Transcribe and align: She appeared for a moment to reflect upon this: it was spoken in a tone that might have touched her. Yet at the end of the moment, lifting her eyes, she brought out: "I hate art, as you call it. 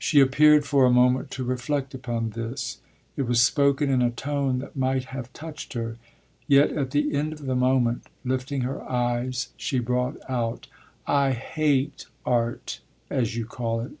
She 0.00 0.18
appeared 0.18 0.66
for 0.66 0.84
a 0.84 0.90
moment 0.90 1.30
to 1.30 1.44
reflect 1.44 1.94
upon 1.94 2.30
this: 2.30 2.80
it 3.16 3.22
was 3.22 3.40
spoken 3.40 3.88
in 3.88 4.02
a 4.02 4.10
tone 4.10 4.58
that 4.58 4.74
might 4.74 5.04
have 5.14 5.32
touched 5.32 5.74
her. 5.74 5.96
Yet 6.48 6.72
at 6.72 6.90
the 6.90 7.14
end 7.14 7.34
of 7.34 7.46
the 7.46 7.54
moment, 7.54 8.08
lifting 8.24 8.62
her 8.62 8.82
eyes, 8.82 9.50
she 9.56 9.78
brought 9.78 10.16
out: 10.28 10.66
"I 11.06 11.30
hate 11.30 12.06
art, 12.26 12.80
as 13.10 13.36
you 13.36 13.44
call 13.46 13.82
it. 13.82 13.92